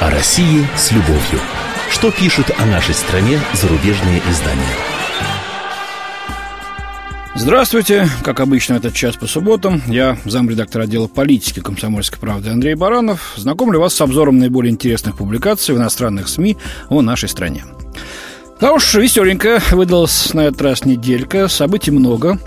О 0.00 0.10
России 0.10 0.64
с 0.76 0.92
любовью. 0.92 1.40
Что 1.90 2.12
пишут 2.12 2.52
о 2.56 2.66
нашей 2.66 2.94
стране 2.94 3.40
зарубежные 3.52 4.22
издания? 4.30 4.62
Здравствуйте. 7.34 8.08
Как 8.22 8.38
обычно, 8.38 8.74
этот 8.74 8.94
час 8.94 9.16
по 9.16 9.26
субботам. 9.26 9.82
Я 9.88 10.16
замредактор 10.24 10.82
отдела 10.82 11.08
политики 11.08 11.58
комсомольской 11.58 12.20
правды 12.20 12.50
Андрей 12.50 12.76
Баранов. 12.76 13.34
Знакомлю 13.36 13.80
вас 13.80 13.92
с 13.94 14.00
обзором 14.00 14.38
наиболее 14.38 14.70
интересных 14.70 15.16
публикаций 15.16 15.74
в 15.74 15.78
иностранных 15.78 16.28
СМИ 16.28 16.56
о 16.90 17.02
нашей 17.02 17.28
стране. 17.28 17.64
Да 18.60 18.72
уж, 18.72 18.94
веселенькая 18.94 19.62
выдалась 19.70 20.34
на 20.34 20.46
этот 20.46 20.60
раз 20.62 20.84
неделька. 20.84 21.46
Событий 21.46 21.92
много, 21.92 22.40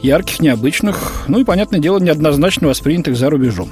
ярких, 0.00 0.38
необычных, 0.38 1.24
ну 1.26 1.40
и, 1.40 1.44
понятное 1.44 1.80
дело, 1.80 1.98
неоднозначно 1.98 2.68
воспринятых 2.68 3.16
за 3.16 3.30
рубежом. 3.30 3.70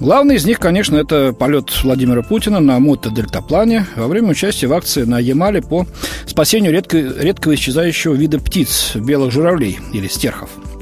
Главный 0.00 0.36
из 0.36 0.46
них, 0.46 0.58
конечно, 0.58 0.96
это 0.96 1.34
полет 1.38 1.70
Владимира 1.82 2.22
Путина 2.22 2.60
на 2.60 2.78
мотодельтаплане 2.78 3.86
во 3.96 4.06
время 4.08 4.30
участия 4.30 4.66
в 4.66 4.72
акции 4.72 5.02
на 5.02 5.18
Ямале 5.18 5.60
по 5.60 5.86
спасению 6.26 6.72
редко, 6.72 6.98
редкого 6.98 7.54
исчезающего 7.54 8.14
вида 8.14 8.40
птиц, 8.40 8.92
белых 8.94 9.30
журавлей 9.30 9.78
или 9.92 10.08
стерхов– 10.08 10.48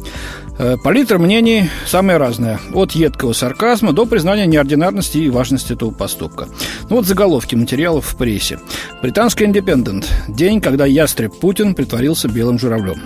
палитра 0.82 1.18
мнений 1.18 1.70
самая 1.86 2.18
разная. 2.18 2.60
От 2.72 2.92
едкого 2.92 3.32
сарказма 3.32 3.92
до 3.92 4.06
признания 4.06 4.46
неординарности 4.46 5.18
и 5.18 5.30
важности 5.30 5.72
этого 5.72 5.90
поступка. 5.90 6.48
Ну 6.88 6.96
вот 6.96 7.06
заголовки 7.06 7.54
материалов 7.54 8.06
в 8.06 8.16
прессе. 8.16 8.60
Британский 9.02 9.44
«Индепендент». 9.44 10.10
День, 10.28 10.60
когда 10.60 10.86
ястреб 10.86 11.34
Путин 11.38 11.74
притворился 11.74 12.28
белым 12.28 12.58
журавлем. 12.58 13.00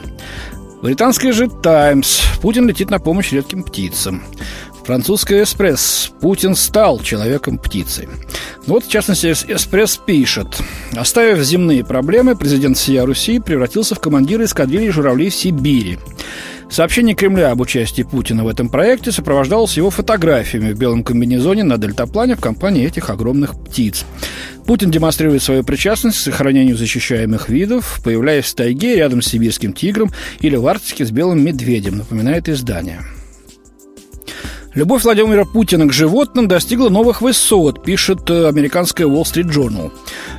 Британский 0.83 1.33
же 1.33 1.49
«Таймс». 1.49 2.21
Путин 2.41 2.69
летит 2.69 2.89
на 2.91 3.01
помощь 3.01 3.33
редким 3.33 3.65
птицам. 3.65 4.23
Французская 4.89 5.43
«Эспресс». 5.43 6.11
Путин 6.19 6.57
стал 6.57 7.01
человеком-птицей. 7.01 8.09
Ну 8.67 8.73
вот, 8.73 8.85
в 8.87 8.89
частности, 8.89 9.27
«Эспресс» 9.27 9.99
пишет. 9.99 10.63
Оставив 10.97 11.45
земные 11.45 11.85
проблемы, 11.85 12.35
президент 12.35 12.79
всея 12.79 13.05
Руси 13.05 13.39
превратился 13.39 13.95
в 13.95 14.01
командира 14.01 14.47
эскадрильи 14.47 14.89
журавлей 14.89 15.29
в 15.29 15.35
Сибири. 15.35 15.99
Сообщение 16.71 17.15
Кремля 17.15 17.51
об 17.51 17.61
участии 17.61 18.01
Путина 18.01 18.45
в 18.45 18.49
этом 18.49 18.71
проекте 18.71 19.13
сопровождалось 19.13 19.77
его 19.77 19.91
фотографиями 19.91 20.73
в 20.73 20.79
белом 20.79 21.05
комбинезоне 21.05 21.65
на 21.65 21.77
дельтаплане 21.77 22.37
в 22.37 22.41
компании 22.41 22.87
этих 22.87 23.11
огромных 23.11 23.63
птиц. 23.63 24.07
Путин 24.65 24.91
демонстрирует 24.91 25.43
свою 25.43 25.65
причастность 25.65 26.17
к 26.17 26.23
сохранению 26.23 26.79
защищаемых 26.79 27.51
видов, 27.51 28.01
появляясь 28.03 28.47
в 28.47 28.55
тайге 28.55 28.97
рядом 28.97 29.21
с 29.21 29.27
сибирским 29.27 29.75
тигром 29.75 30.11
или 30.41 30.57
в 30.57 30.67
Арктике 30.67 31.05
с 31.05 31.11
белым 31.11 31.45
медведем, 31.45 31.99
напоминает 31.99 32.49
издание. 32.49 33.03
Любовь 34.79 35.03
Владимира 35.03 35.45
Путина 35.45 35.89
к 35.89 35.93
животным 35.93 36.47
достигла 36.47 36.89
новых 36.89 37.21
высот, 37.21 37.83
пишет 37.83 38.31
э, 38.31 38.47
американская 38.47 39.09
Wall 39.09 39.25
Street 39.25 39.51
Journal. 39.51 39.91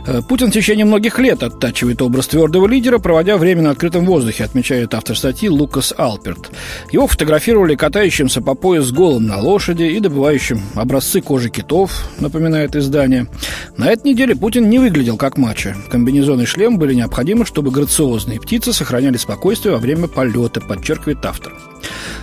Э, 0.07 0.21
Путин 0.21 0.49
в 0.49 0.53
течение 0.53 0.85
многих 0.85 1.19
лет 1.19 1.43
оттачивает 1.43 2.01
образ 2.01 2.27
твердого 2.27 2.65
лидера, 2.65 2.99
проводя 2.99 3.35
время 3.35 3.63
на 3.63 3.71
открытом 3.71 4.05
воздухе, 4.05 4.45
отмечает 4.45 4.93
автор 4.93 5.17
статьи 5.17 5.49
Лукас 5.49 5.93
Алперт. 5.97 6.51
Его 6.93 7.05
фотографировали 7.07 7.75
катающимся 7.75 8.41
по 8.41 8.55
пояс 8.55 8.93
голым 8.93 9.27
на 9.27 9.39
лошади 9.39 9.83
и 9.83 9.99
добывающим 9.99 10.61
образцы 10.73 11.19
кожи 11.19 11.49
китов, 11.49 12.09
напоминает 12.21 12.77
издание. 12.77 13.27
На 13.75 13.91
этой 13.91 14.13
неделе 14.13 14.37
Путин 14.37 14.69
не 14.69 14.79
выглядел 14.79 15.17
как 15.17 15.37
мачо. 15.37 15.73
Комбинезон 15.91 16.39
и 16.39 16.45
шлем 16.45 16.77
были 16.77 16.93
необходимы, 16.93 17.45
чтобы 17.45 17.71
грациозные 17.71 18.39
птицы 18.39 18.71
сохраняли 18.71 19.17
спокойствие 19.17 19.73
во 19.73 19.81
время 19.81 20.07
полета, 20.07 20.61
подчеркивает 20.61 21.25
автор. 21.25 21.51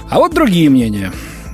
А 0.09 0.19
вот 0.19 0.33
другие 0.33 0.70
мнения. 0.70 1.12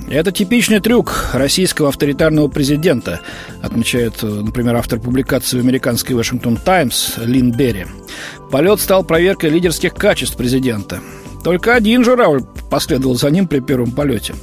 Это 0.09 0.31
типичный 0.31 0.79
трюк 0.79 1.31
российского 1.33 1.89
авторитарного 1.89 2.47
президента, 2.47 3.21
отмечает, 3.61 4.21
например, 4.21 4.75
автор 4.75 4.99
публикации 4.99 5.57
в 5.57 5.63
американской 5.63 6.15
Вашингтон 6.15 6.57
Таймс 6.57 7.17
Лин 7.17 7.51
Берри. 7.51 7.85
Полет 8.51 8.79
стал 8.79 9.03
проверкой 9.03 9.49
лидерских 9.49 9.93
качеств 9.95 10.37
президента. 10.37 10.99
Только 11.43 11.75
один 11.75 12.03
журавль 12.03 12.43
последовал 12.69 13.15
за 13.15 13.29
ним 13.29 13.47
при 13.47 13.59
первом 13.59 13.91
полете. 13.91 14.33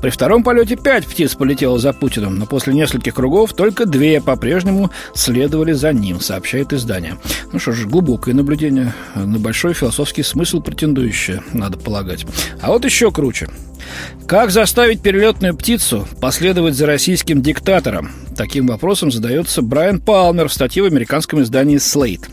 При 0.00 0.10
втором 0.10 0.42
полете 0.42 0.76
пять 0.76 1.06
птиц 1.06 1.34
полетело 1.34 1.78
за 1.78 1.92
Путиным, 1.92 2.38
но 2.38 2.46
после 2.46 2.74
нескольких 2.74 3.14
кругов 3.14 3.52
только 3.52 3.86
две 3.86 4.20
по-прежнему 4.20 4.90
следовали 5.14 5.72
за 5.72 5.92
ним, 5.92 6.20
сообщает 6.20 6.72
издание. 6.72 7.16
Ну 7.52 7.58
что 7.58 7.72
ж, 7.72 7.86
глубокое 7.86 8.34
наблюдение, 8.34 8.92
на 9.14 9.38
большой 9.38 9.74
философский 9.74 10.22
смысл 10.22 10.60
претендующее, 10.60 11.42
надо 11.52 11.78
полагать. 11.78 12.26
А 12.60 12.68
вот 12.68 12.84
еще 12.84 13.10
круче. 13.10 13.48
Как 14.26 14.50
заставить 14.50 15.00
перелетную 15.00 15.56
птицу 15.56 16.06
последовать 16.20 16.74
за 16.74 16.86
российским 16.86 17.40
диктатором? 17.40 18.10
Таким 18.38 18.68
вопросом 18.68 19.10
задается 19.10 19.62
Брайан 19.62 20.00
Палмер 20.00 20.46
в 20.46 20.52
статье 20.52 20.84
в 20.84 20.86
американском 20.86 21.42
издании 21.42 21.78
Slate. 21.78 22.30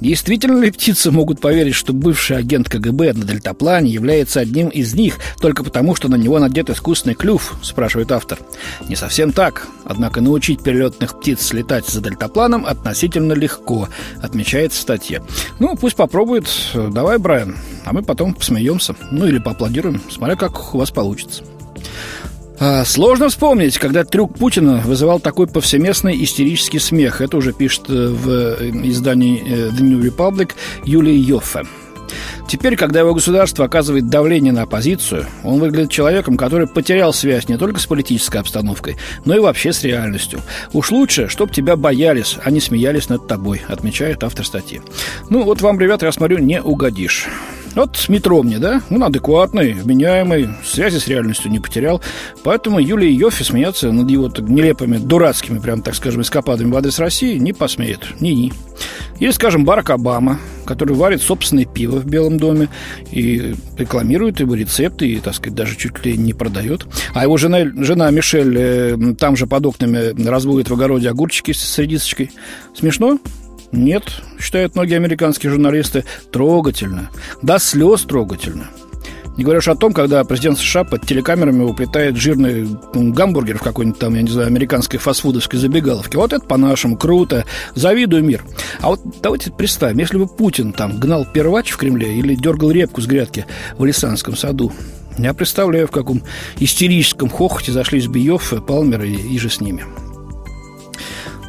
Действительно 0.00 0.60
ли 0.60 0.72
птицы 0.72 1.12
могут 1.12 1.40
поверить, 1.40 1.76
что 1.76 1.92
бывший 1.92 2.36
агент 2.36 2.68
КГБ 2.68 3.12
на 3.12 3.24
дельтаплане 3.24 3.92
является 3.92 4.40
одним 4.40 4.70
из 4.70 4.92
них 4.94 5.18
только 5.40 5.62
потому, 5.62 5.94
что 5.94 6.08
на 6.08 6.16
него 6.16 6.40
надет 6.40 6.68
искусственный 6.68 7.14
клюв, 7.14 7.54
спрашивает 7.62 8.10
автор. 8.10 8.40
Не 8.88 8.96
совсем 8.96 9.30
так. 9.30 9.68
Однако 9.84 10.20
научить 10.20 10.64
перелетных 10.64 11.20
птиц 11.20 11.52
летать 11.52 11.86
за 11.86 12.00
дельтапланом 12.00 12.66
относительно 12.66 13.34
легко, 13.34 13.88
отмечает 14.20 14.72
в 14.72 14.80
статье. 14.80 15.22
Ну, 15.60 15.76
пусть 15.76 15.94
попробует. 15.94 16.48
Давай, 16.74 17.18
Брайан. 17.18 17.56
А 17.84 17.92
мы 17.92 18.02
потом 18.02 18.34
посмеемся. 18.34 18.96
Ну, 19.12 19.28
или 19.28 19.38
поаплодируем, 19.38 20.02
смотря 20.10 20.34
как 20.34 20.74
у 20.74 20.78
вас 20.78 20.90
получится. 20.90 21.44
А, 22.62 22.84
сложно 22.84 23.30
вспомнить, 23.30 23.78
когда 23.78 24.04
трюк 24.04 24.36
Путина 24.36 24.82
вызывал 24.84 25.18
такой 25.18 25.46
повсеместный 25.46 26.22
истерический 26.22 26.78
смех. 26.78 27.22
Это 27.22 27.38
уже 27.38 27.54
пишет 27.54 27.88
э, 27.88 28.08
в 28.08 28.28
э, 28.28 28.70
издании 28.84 29.42
э, 29.42 29.70
The 29.70 29.80
New 29.80 29.98
Republic 29.98 30.50
Юлия 30.84 31.16
Йоффе. 31.16 31.62
Теперь, 32.46 32.76
когда 32.76 33.00
его 33.00 33.14
государство 33.14 33.64
оказывает 33.64 34.10
давление 34.10 34.52
на 34.52 34.62
оппозицию, 34.62 35.24
он 35.42 35.58
выглядит 35.58 35.90
человеком, 35.90 36.36
который 36.36 36.66
потерял 36.66 37.14
связь 37.14 37.48
не 37.48 37.56
только 37.56 37.80
с 37.80 37.86
политической 37.86 38.38
обстановкой, 38.38 38.98
но 39.24 39.34
и 39.34 39.40
вообще 39.40 39.72
с 39.72 39.82
реальностью. 39.82 40.42
Уж 40.74 40.90
лучше, 40.90 41.28
чтоб 41.28 41.50
тебя 41.50 41.76
боялись, 41.76 42.36
а 42.44 42.50
не 42.50 42.60
смеялись 42.60 43.08
над 43.08 43.26
тобой, 43.26 43.62
отмечает 43.68 44.22
автор 44.22 44.44
статьи. 44.44 44.82
Ну, 45.30 45.44
вот 45.44 45.62
вам, 45.62 45.80
ребята, 45.80 46.04
я 46.04 46.12
смотрю, 46.12 46.38
не 46.38 46.60
угодишь. 46.60 47.26
Вот 47.74 48.08
метро 48.08 48.42
мне, 48.42 48.58
да? 48.58 48.82
Он 48.90 49.04
адекватный, 49.04 49.72
вменяемый, 49.72 50.48
связи 50.64 50.98
с 50.98 51.06
реальностью 51.06 51.50
не 51.50 51.60
потерял. 51.60 52.02
Поэтому 52.42 52.80
Юлия 52.80 53.12
Йоффи 53.12 53.42
смеяться 53.42 53.92
над 53.92 54.10
его 54.10 54.30
нелепыми, 54.38 54.98
дурацкими, 54.98 55.58
прям 55.58 55.82
так 55.82 55.94
скажем, 55.94 56.22
эскападами 56.22 56.72
в 56.72 56.76
адрес 56.76 56.98
России 56.98 57.38
не 57.38 57.52
посмеет. 57.52 58.20
Ни-ни. 58.20 58.52
Или, 59.20 59.30
скажем, 59.32 59.64
Барак 59.64 59.90
Обама, 59.90 60.38
который 60.64 60.96
варит 60.96 61.20
собственное 61.20 61.66
пиво 61.66 61.96
в 61.96 62.06
Белом 62.06 62.38
доме 62.38 62.68
и 63.10 63.54
рекламирует 63.76 64.40
его 64.40 64.54
рецепты 64.54 65.08
и, 65.08 65.20
так 65.20 65.34
сказать, 65.34 65.54
даже 65.54 65.76
чуть 65.76 66.04
ли 66.04 66.16
не 66.16 66.32
продает. 66.32 66.86
А 67.14 67.22
его 67.22 67.36
жена, 67.36 67.58
жена 67.76 68.10
Мишель 68.10 68.56
э, 68.56 69.14
там 69.18 69.36
же 69.36 69.46
под 69.46 69.66
окнами 69.66 70.26
разводит 70.26 70.70
в 70.70 70.74
огороде 70.74 71.10
огурчики 71.10 71.52
с 71.52 71.78
редисочкой. 71.78 72.30
Смешно? 72.74 73.18
Нет, 73.72 74.04
считают 74.38 74.74
многие 74.74 74.96
американские 74.96 75.50
журналисты, 75.50 76.04
трогательно. 76.32 77.10
До 77.42 77.58
слез 77.58 78.02
трогательно. 78.02 78.68
Не 79.36 79.44
говоришь 79.44 79.68
о 79.68 79.76
том, 79.76 79.92
когда 79.92 80.22
президент 80.24 80.58
США 80.58 80.84
под 80.84 81.06
телекамерами 81.06 81.62
уплетает 81.62 82.16
жирный 82.16 82.68
гамбургер 82.92 83.58
в 83.58 83.62
какой-нибудь 83.62 83.98
там, 83.98 84.14
я 84.14 84.22
не 84.22 84.28
знаю, 84.28 84.48
американской 84.48 84.98
фастфудовской 84.98 85.58
забегаловке. 85.58 86.18
Вот 86.18 86.32
это 86.32 86.44
по-нашему 86.44 86.96
круто. 86.96 87.46
Завидую 87.74 88.24
мир. 88.24 88.44
А 88.80 88.88
вот 88.88 89.00
давайте 89.22 89.52
представим, 89.52 89.98
если 89.98 90.18
бы 90.18 90.26
Путин 90.26 90.72
там 90.72 90.98
гнал 90.98 91.24
первач 91.24 91.70
в 91.70 91.76
Кремле 91.76 92.18
или 92.18 92.34
дергал 92.34 92.70
репку 92.70 93.00
с 93.00 93.06
грядки 93.06 93.46
в 93.78 93.84
Лисанском 93.84 94.36
саду, 94.36 94.72
я 95.16 95.32
представляю, 95.32 95.86
в 95.86 95.90
каком 95.90 96.22
истерическом 96.58 97.30
хохоте 97.30 97.72
зашлись 97.72 98.08
Биев, 98.08 98.52
Палмер 98.66 99.04
и, 99.04 99.14
и 99.14 99.38
же 99.38 99.48
с 99.48 99.60
ними. 99.60 99.84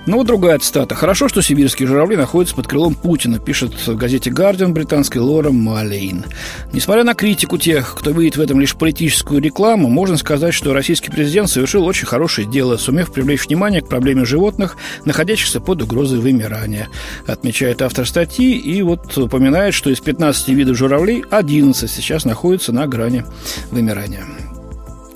Ну, 0.07 0.18
вот 0.18 0.27
другая 0.27 0.57
цитата. 0.57 0.95
«Хорошо, 0.95 1.30
что 1.30 1.44
сибирские 1.44 1.88
журавли 1.88 2.15
находятся 2.15 2.56
под 2.56 2.68
крылом 2.68 2.95
Путина», 2.95 3.38
пишет 3.38 3.88
в 3.88 3.95
газете 3.95 4.31
«Гардиан» 4.31 4.74
британской 4.74 5.21
Лора 5.21 5.51
Малейн. 5.51 6.25
Несмотря 6.74 7.03
на 7.03 7.13
критику 7.13 7.59
тех, 7.59 7.95
кто 7.95 8.09
видит 8.09 8.36
в 8.36 8.42
этом 8.42 8.59
лишь 8.59 8.75
политическую 8.75 9.39
рекламу, 9.39 9.89
можно 9.89 10.18
сказать, 10.18 10.56
что 10.56 10.74
российский 10.74 11.12
президент 11.12 11.51
совершил 11.51 11.86
очень 11.86 12.07
хорошее 12.07 12.48
дело, 12.48 12.77
сумев 12.77 13.13
привлечь 13.13 13.45
внимание 13.45 13.81
к 13.81 13.89
проблеме 13.89 14.25
животных, 14.25 14.75
находящихся 15.06 15.62
под 15.62 15.83
угрозой 15.83 16.19
вымирания, 16.19 16.89
отмечает 17.27 17.83
автор 17.83 18.07
статьи 18.07 18.57
и 18.57 18.81
вот 18.81 19.15
упоминает, 19.15 19.75
что 19.75 19.92
из 19.92 20.00
15 20.00 20.50
видов 20.50 20.77
журавлей 20.77 21.24
11 21.30 21.89
сейчас 21.89 22.25
находятся 22.25 22.71
на 22.71 22.88
грани 22.88 23.24
вымирания. 23.69 24.25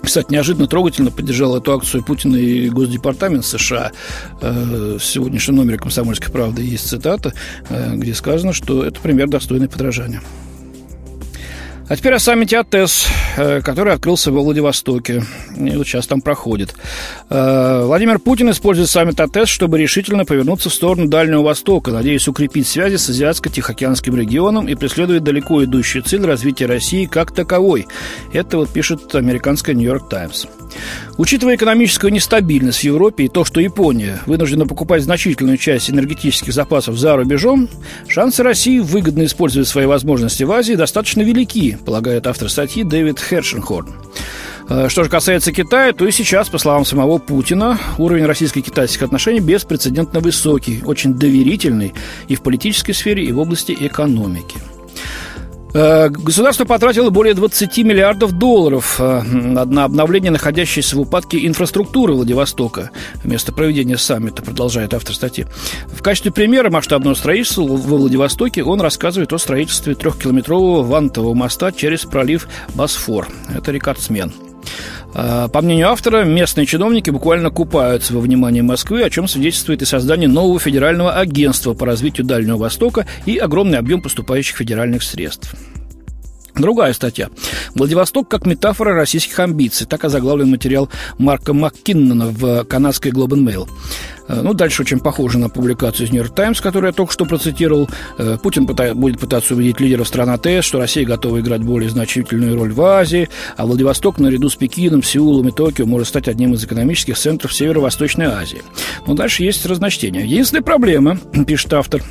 Кстати, 0.06 0.32
неожиданно 0.32 0.68
трогательно 0.68 1.10
поддержал 1.10 1.56
эту 1.56 1.72
акцию 1.74 2.04
Путина 2.04 2.36
и 2.36 2.70
Госдепартамент 2.70 3.44
США. 3.44 3.90
Э, 4.40 4.98
в 5.00 5.04
сегодняшнем 5.04 5.56
номере 5.56 5.78
«Комсомольской 5.78 6.32
правды» 6.32 6.62
есть 6.62 6.88
цитата, 6.88 7.34
э, 7.70 7.96
где 7.96 8.14
сказано, 8.14 8.52
что 8.52 8.84
это 8.84 9.00
пример 9.00 9.28
достойный 9.28 9.68
подражания. 9.68 10.22
А 11.88 11.96
теперь 11.96 12.14
о 12.14 12.18
саммите 12.18 12.58
АТЭС, 12.58 13.06
э, 13.36 13.60
который 13.60 13.92
открылся 13.92 14.32
во 14.32 14.40
Владивостоке. 14.40 15.22
И 15.56 15.76
вот 15.76 15.86
сейчас 15.86 16.08
там 16.08 16.20
проходит. 16.20 16.74
Э, 17.30 17.82
Владимир 17.84 18.18
Путин 18.18 18.50
использует 18.50 18.88
саммит 18.88 19.20
АТЭС, 19.20 19.48
чтобы 19.48 19.78
решительно 19.78 20.24
повернуться 20.24 20.68
в 20.68 20.74
сторону 20.74 21.06
Дальнего 21.06 21.42
Востока, 21.42 21.92
надеясь 21.92 22.26
укрепить 22.26 22.66
связи 22.66 22.96
с 22.96 23.08
Азиатско-Тихоокеанским 23.08 24.16
регионом 24.16 24.66
и 24.68 24.74
преследует 24.74 25.22
далеко 25.22 25.62
идущую 25.62 26.02
цель 26.02 26.24
развития 26.24 26.66
России 26.66 27.04
как 27.04 27.32
таковой. 27.32 27.86
Это 28.32 28.56
вот 28.56 28.70
пишет 28.70 29.14
американская 29.14 29.76
«Нью-Йорк 29.76 30.08
Таймс». 30.08 30.46
Учитывая 31.16 31.56
экономическую 31.56 32.12
нестабильность 32.12 32.80
в 32.80 32.84
Европе 32.84 33.24
и 33.24 33.28
то, 33.28 33.44
что 33.44 33.60
Япония 33.60 34.20
вынуждена 34.26 34.66
покупать 34.66 35.02
значительную 35.02 35.56
часть 35.56 35.90
энергетических 35.90 36.52
запасов 36.52 36.96
за 36.96 37.16
рубежом, 37.16 37.68
шансы 38.08 38.42
России 38.42 38.78
выгодно 38.78 39.24
использовать 39.24 39.68
свои 39.68 39.86
возможности 39.86 40.44
в 40.44 40.52
Азии 40.52 40.74
достаточно 40.74 41.22
велики, 41.22 41.78
полагает 41.84 42.26
автор 42.26 42.48
статьи 42.48 42.84
Дэвид 42.84 43.18
Хершенхорн. 43.18 43.94
Э, 44.68 44.88
что 44.88 45.04
же 45.04 45.10
касается 45.10 45.52
Китая, 45.52 45.92
то 45.92 46.06
и 46.06 46.10
сейчас, 46.10 46.48
по 46.48 46.58
словам 46.58 46.84
самого 46.84 47.18
Путина, 47.18 47.78
уровень 47.98 48.26
российско-китайских 48.26 49.02
отношений 49.02 49.40
беспрецедентно 49.40 50.20
высокий, 50.20 50.82
очень 50.84 51.14
доверительный 51.14 51.94
и 52.28 52.34
в 52.34 52.42
политической 52.42 52.92
сфере, 52.92 53.24
и 53.24 53.32
в 53.32 53.38
области 53.38 53.76
экономики. 53.78 54.58
Э, 55.76 56.08
государство 56.08 56.64
потратило 56.64 57.10
более 57.10 57.34
20 57.34 57.76
миллиардов 57.78 58.32
долларов 58.32 58.96
э, 58.98 59.20
на 59.22 59.84
обновление 59.84 60.30
находящейся 60.30 60.96
в 60.96 61.00
упадке 61.00 61.46
инфраструктуры 61.46 62.14
Владивостока. 62.14 62.92
Вместо 63.22 63.52
проведения 63.52 63.98
саммита, 63.98 64.40
продолжает 64.40 64.94
автор 64.94 65.14
статьи. 65.14 65.44
В 65.88 66.02
качестве 66.02 66.32
примера 66.32 66.70
масштабного 66.70 67.12
строительства 67.12 67.60
во 67.60 67.76
Владивостоке 67.76 68.64
он 68.64 68.80
рассказывает 68.80 69.34
о 69.34 69.38
строительстве 69.38 69.94
трехкилометрового 69.94 70.82
вантового 70.82 71.34
моста 71.34 71.70
через 71.72 72.06
пролив 72.06 72.48
Босфор. 72.74 73.28
Это 73.54 73.70
рекордсмен. 73.70 74.32
А, 75.18 75.48
по 75.48 75.62
мнению 75.62 75.88
автора, 75.88 76.24
местные 76.24 76.66
чиновники 76.66 77.08
буквально 77.08 77.48
купаются 77.48 78.12
во 78.12 78.20
внимании 78.20 78.60
Москвы, 78.60 79.02
о 79.02 79.08
чем 79.08 79.26
свидетельствует 79.26 79.80
и 79.80 79.86
создание 79.86 80.28
нового 80.28 80.60
федерального 80.60 81.14
агентства 81.14 81.72
по 81.72 81.86
развитию 81.86 82.26
Дальнего 82.26 82.58
Востока 82.58 83.06
и 83.24 83.38
огромный 83.38 83.78
объем 83.78 84.02
поступающих 84.02 84.58
федеральных 84.58 85.02
средств. 85.02 85.54
Другая 86.56 86.92
статья. 86.94 87.28
Владивосток 87.74 88.28
как 88.28 88.46
метафора 88.46 88.94
российских 88.94 89.38
амбиций. 89.38 89.86
Так 89.86 90.04
озаглавлен 90.04 90.50
материал 90.50 90.88
Марка 91.18 91.52
Маккиннона 91.52 92.28
в 92.28 92.64
канадской 92.64 93.10
Globe 93.10 93.30
and 93.30 93.46
Mail. 93.46 93.68
Э, 94.28 94.40
ну, 94.42 94.54
дальше 94.54 94.82
очень 94.82 95.00
похоже 95.00 95.38
на 95.38 95.48
публикацию 95.48 96.06
из 96.06 96.12
Нью-Йорк 96.12 96.34
Таймс, 96.34 96.60
которую 96.60 96.88
я 96.88 96.92
только 96.92 97.12
что 97.12 97.26
процитировал. 97.26 97.88
Э, 98.18 98.38
Путин 98.42 98.66
пытает, 98.66 98.94
будет 98.94 99.20
пытаться 99.20 99.54
убедить 99.54 99.80
лидеров 99.80 100.08
стран 100.08 100.30
АТС, 100.30 100.64
что 100.64 100.78
Россия 100.78 101.04
готова 101.04 101.40
играть 101.40 101.62
более 101.62 101.90
значительную 101.90 102.56
роль 102.56 102.72
в 102.72 102.80
Азии, 102.82 103.28
а 103.56 103.66
Владивосток 103.66 104.18
наряду 104.18 104.48
с 104.48 104.56
Пекином, 104.56 105.02
Сеулом 105.02 105.48
и 105.48 105.52
Токио 105.52 105.86
может 105.86 106.08
стать 106.08 106.28
одним 106.28 106.54
из 106.54 106.64
экономических 106.64 107.18
центров 107.18 107.52
Северо-Восточной 107.54 108.26
Азии. 108.26 108.62
Но 109.06 109.14
дальше 109.14 109.42
есть 109.42 109.64
разночтение. 109.66 110.24
Единственная 110.24 110.62
проблема, 110.62 111.18
пишет 111.46 111.72
автор, 111.74 112.02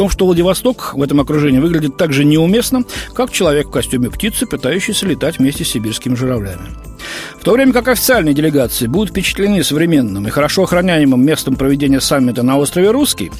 том, 0.00 0.08
что 0.08 0.24
Владивосток 0.24 0.94
в 0.94 1.02
этом 1.02 1.20
окружении 1.20 1.58
выглядит 1.58 1.98
так 1.98 2.14
же 2.14 2.24
неуместно, 2.24 2.84
как 3.12 3.30
человек 3.30 3.66
в 3.66 3.70
костюме 3.70 4.08
птицы, 4.08 4.46
пытающийся 4.46 5.04
летать 5.04 5.38
вместе 5.38 5.62
с 5.62 5.68
сибирскими 5.68 6.14
журавлями. 6.14 6.70
В 7.38 7.44
то 7.44 7.52
время 7.52 7.74
как 7.74 7.86
официальные 7.86 8.32
делегации 8.32 8.86
будут 8.86 9.10
впечатлены 9.10 9.62
современным 9.62 10.26
и 10.26 10.30
хорошо 10.30 10.62
охраняемым 10.62 11.22
местом 11.22 11.54
проведения 11.54 12.00
саммита 12.00 12.42
на 12.42 12.56
острове 12.56 12.90
Русский, 12.90 13.30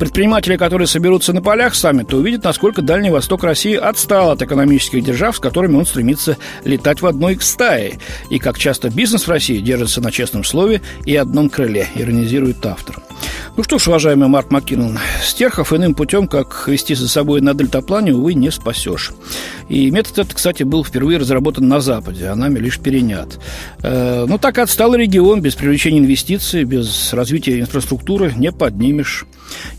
предприниматели, 0.00 0.56
которые 0.56 0.88
соберутся 0.88 1.32
на 1.32 1.40
полях 1.40 1.76
саммита, 1.76 2.16
увидят, 2.16 2.42
насколько 2.42 2.82
Дальний 2.82 3.10
Восток 3.10 3.44
России 3.44 3.76
отстал 3.76 4.32
от 4.32 4.42
экономических 4.42 5.04
держав, 5.04 5.36
с 5.36 5.38
которыми 5.38 5.76
он 5.76 5.86
стремится 5.86 6.36
летать 6.64 7.00
в 7.00 7.06
одной 7.06 7.38
стае, 7.40 8.00
и 8.28 8.40
как 8.40 8.58
часто 8.58 8.90
бизнес 8.90 9.28
в 9.28 9.30
России 9.30 9.58
держится 9.58 10.00
на 10.00 10.10
честном 10.10 10.42
слове 10.42 10.82
и 11.04 11.14
одном 11.14 11.48
крыле, 11.48 11.86
иронизирует 11.94 12.66
автор. 12.66 12.96
Ну 13.56 13.64
что 13.64 13.78
ж, 13.78 13.88
уважаемый 13.88 14.28
Марк 14.28 14.50
Маккинон, 14.50 14.98
стерхов 15.22 15.72
иным 15.72 15.94
путем, 15.94 16.28
как 16.28 16.68
вести 16.68 16.94
за 16.94 17.08
собой 17.08 17.40
на 17.40 17.54
дельтаплане, 17.54 18.14
увы, 18.14 18.34
не 18.34 18.50
спасешь. 18.52 19.12
И 19.68 19.90
метод 19.90 20.18
этот, 20.18 20.34
кстати, 20.34 20.62
был 20.62 20.84
впервые 20.84 21.18
разработан 21.18 21.66
на 21.66 21.80
Западе, 21.80 22.28
а 22.28 22.36
нами 22.36 22.58
лишь 22.58 22.78
перенят. 22.78 23.40
Э, 23.82 24.26
но 24.28 24.38
так 24.38 24.58
отсталый 24.58 25.00
регион 25.00 25.40
без 25.40 25.56
привлечения 25.56 25.98
инвестиций, 25.98 26.64
без 26.64 27.12
развития 27.12 27.60
инфраструктуры 27.60 28.32
не 28.36 28.52
поднимешь. 28.52 29.26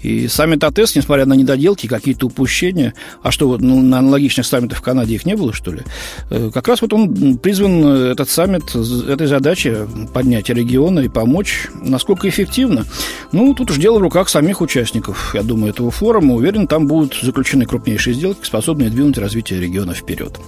И 0.01 0.27
саммит 0.27 0.63
АТС, 0.63 0.95
несмотря 0.95 1.25
на 1.25 1.33
недоделки, 1.33 1.87
какие-то 1.87 2.27
упущения, 2.27 2.93
а 3.21 3.31
что, 3.31 3.57
ну, 3.57 3.81
на 3.81 3.99
аналогичных 3.99 4.45
саммитах 4.45 4.79
в 4.79 4.81
Канаде 4.81 5.15
их 5.15 5.25
не 5.25 5.35
было, 5.35 5.53
что 5.53 5.71
ли? 5.71 5.81
Э, 6.29 6.51
как 6.53 6.67
раз 6.67 6.81
вот 6.81 6.93
он 6.93 7.37
призван, 7.37 7.85
э, 7.85 8.11
этот 8.11 8.29
саммит, 8.29 8.75
этой 8.75 9.27
задачи 9.27 9.77
поднять 10.13 10.49
региона 10.49 11.01
и 11.01 11.09
помочь. 11.09 11.67
Насколько 11.81 12.29
эффективно? 12.29 12.85
Ну, 13.31 13.53
тут 13.53 13.71
уж 13.71 13.77
дело 13.77 13.99
в 13.99 14.01
руках 14.01 14.29
самих 14.29 14.61
участников, 14.61 15.35
я 15.35 15.43
думаю, 15.43 15.71
этого 15.71 15.91
форума. 15.91 16.35
Уверен, 16.35 16.67
там 16.67 16.87
будут 16.87 17.17
заключены 17.21 17.65
крупнейшие 17.65 18.13
сделки, 18.13 18.45
способные 18.45 18.89
двинуть 18.89 19.17
развитие 19.17 19.59
региона 19.59 19.93
вперед. 19.93 20.39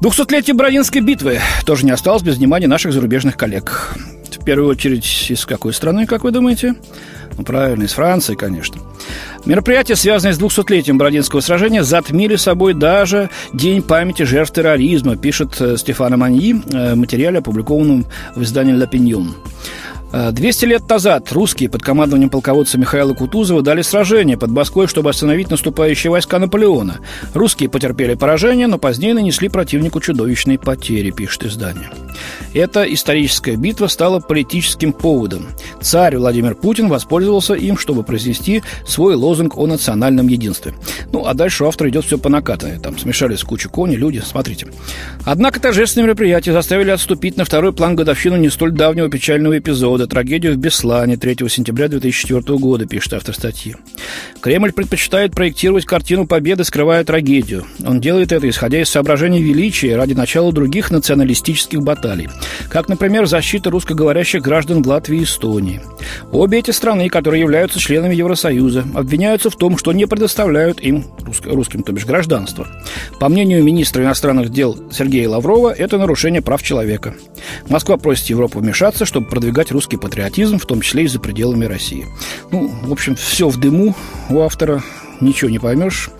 Двухсотлетие 0.00 0.54
Бородинской 0.54 1.00
битвы 1.00 1.40
тоже 1.64 1.86
не 1.86 1.90
осталось 1.90 2.22
без 2.22 2.36
внимания 2.36 2.66
наших 2.66 2.92
зарубежных 2.92 3.36
коллег. 3.36 3.94
В 4.30 4.44
первую 4.44 4.68
очередь, 4.68 5.30
из 5.30 5.46
какой 5.46 5.72
страны, 5.72 6.04
как 6.06 6.24
вы 6.24 6.30
думаете? 6.30 6.74
Ну, 7.36 7.44
правильно, 7.44 7.84
из 7.84 7.92
Франции, 7.92 8.34
конечно. 8.34 8.80
Мероприятия, 9.44 9.96
связанные 9.96 10.34
с 10.34 10.38
200-летием 10.38 10.96
Бородинского 10.96 11.40
сражения, 11.40 11.82
затмили 11.82 12.36
собой 12.36 12.74
даже 12.74 13.30
День 13.52 13.82
памяти 13.82 14.22
жертв 14.22 14.54
терроризма, 14.54 15.16
пишет 15.16 15.60
э, 15.60 15.76
Стефано 15.76 16.16
Маньи 16.16 16.62
э, 16.72 16.94
в 16.94 16.96
материале, 16.96 17.38
опубликованном 17.38 18.06
в 18.34 18.42
издании 18.42 18.72
«Ла 18.72 18.86
Пиньон». 18.86 19.34
200 20.14 20.64
лет 20.66 20.88
назад 20.88 21.32
русские 21.32 21.68
под 21.68 21.82
командованием 21.82 22.30
полководца 22.30 22.78
Михаила 22.78 23.14
Кутузова 23.14 23.62
дали 23.62 23.82
сражение 23.82 24.38
под 24.38 24.50
Москвой, 24.50 24.86
чтобы 24.86 25.10
остановить 25.10 25.50
наступающие 25.50 26.10
войска 26.10 26.38
Наполеона. 26.38 26.98
Русские 27.34 27.68
потерпели 27.68 28.14
поражение, 28.14 28.68
но 28.68 28.78
позднее 28.78 29.14
нанесли 29.14 29.48
противнику 29.48 30.00
чудовищные 30.00 30.58
потери, 30.58 31.10
пишет 31.10 31.46
издание. 31.46 31.90
Эта 32.52 32.84
историческая 32.84 33.56
битва 33.56 33.88
стала 33.88 34.20
политическим 34.20 34.92
поводом. 34.92 35.48
Царь 35.80 36.16
Владимир 36.16 36.54
Путин 36.54 36.88
воспользовался 36.88 37.54
им, 37.54 37.76
чтобы 37.76 38.04
произнести 38.04 38.62
свой 38.86 39.16
лозунг 39.16 39.58
о 39.58 39.66
национальном 39.66 40.28
единстве. 40.28 40.74
Ну, 41.12 41.26
а 41.26 41.34
дальше 41.34 41.64
у 41.64 41.66
автора 41.66 41.90
идет 41.90 42.04
все 42.04 42.18
по 42.18 42.28
накатанной. 42.28 42.78
Там 42.78 42.96
смешались 42.96 43.42
кучу 43.42 43.68
кони, 43.68 43.96
люди. 43.96 44.22
Смотрите. 44.24 44.68
Однако 45.24 45.58
торжественные 45.58 46.06
мероприятия 46.06 46.52
заставили 46.52 46.90
отступить 46.90 47.36
на 47.36 47.44
второй 47.44 47.72
план 47.72 47.96
годовщину 47.96 48.36
не 48.36 48.50
столь 48.50 48.70
давнего 48.70 49.10
печального 49.10 49.58
эпизода 49.58 50.03
года, 50.04 50.10
трагедию 50.10 50.54
в 50.54 50.58
Беслане 50.58 51.16
3 51.16 51.48
сентября 51.48 51.88
2004 51.88 52.58
года, 52.58 52.86
пишет 52.86 53.14
автор 53.14 53.34
статьи. 53.34 53.76
Кремль 54.40 54.72
предпочитает 54.72 55.32
проектировать 55.32 55.86
картину 55.86 56.26
победы, 56.26 56.64
скрывая 56.64 57.04
трагедию. 57.04 57.64
Он 57.86 58.00
делает 58.00 58.32
это, 58.32 58.48
исходя 58.48 58.80
из 58.82 58.88
соображений 58.88 59.42
величия 59.42 59.96
ради 59.96 60.12
начала 60.12 60.52
других 60.52 60.90
националистических 60.90 61.80
баталий, 61.80 62.28
как, 62.68 62.88
например, 62.88 63.26
защита 63.26 63.70
русскоговорящих 63.70 64.42
граждан 64.42 64.82
в 64.82 64.88
Латвии 64.88 65.20
и 65.20 65.24
Эстонии. 65.24 65.80
Обе 66.32 66.58
эти 66.58 66.70
страны, 66.70 67.08
которые 67.08 67.40
являются 67.40 67.78
членами 67.78 68.14
Евросоюза, 68.14 68.84
обвиняются 68.94 69.48
в 69.48 69.56
том, 69.56 69.78
что 69.78 69.92
не 69.92 70.06
предоставляют 70.06 70.80
им 70.80 71.04
русским, 71.44 71.82
то 71.82 71.92
бишь 71.92 72.04
гражданство. 72.04 72.66
По 73.18 73.28
мнению 73.28 73.64
министра 73.64 74.02
иностранных 74.02 74.50
дел 74.50 74.78
Сергея 74.92 75.28
Лаврова, 75.28 75.72
это 75.72 75.98
нарушение 75.98 76.42
прав 76.42 76.62
человека. 76.62 77.14
Москва 77.68 77.96
просит 77.96 78.26
Европу 78.26 78.58
вмешаться, 78.58 79.04
чтобы 79.04 79.26
продвигать 79.26 79.70
русский 79.72 79.93
русский 79.94 79.96
патриотизм, 79.96 80.58
в 80.58 80.66
том 80.66 80.80
числе 80.80 81.04
и 81.04 81.08
за 81.08 81.20
пределами 81.20 81.64
России. 81.66 82.06
Ну, 82.50 82.70
в 82.82 82.92
общем, 82.92 83.14
все 83.14 83.48
в 83.48 83.56
дыму 83.56 83.94
у 84.28 84.40
автора, 84.40 84.82
ничего 85.20 85.50
не 85.50 85.58
поймешь, 85.58 86.10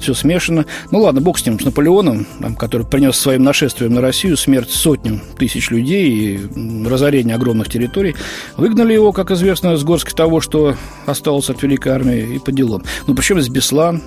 все 0.00 0.14
смешано. 0.14 0.64
Ну 0.90 1.00
ладно, 1.00 1.20
бог 1.20 1.38
с 1.38 1.46
ним, 1.46 1.58
с 1.58 1.64
Наполеоном, 1.64 2.26
там, 2.40 2.54
который 2.54 2.86
принес 2.86 3.16
своим 3.16 3.42
нашествием 3.42 3.94
на 3.94 4.00
Россию 4.00 4.36
смерть 4.36 4.70
сотням 4.70 5.20
тысяч 5.38 5.70
людей 5.70 6.08
и 6.08 6.86
разорение 6.86 7.34
огромных 7.34 7.68
территорий. 7.68 8.14
Выгнали 8.56 8.94
его, 8.94 9.12
как 9.12 9.30
известно, 9.30 9.76
с 9.76 9.84
горски 9.84 10.14
того, 10.14 10.40
что 10.40 10.76
осталось 11.06 11.50
от 11.50 11.62
Великой 11.62 11.92
Армии, 11.92 12.36
и 12.36 12.38
по 12.38 12.52
делам. 12.52 12.82
Ну, 13.06 13.14
причем 13.14 13.40
здесь 13.40 13.52
Беслан, 13.52 14.02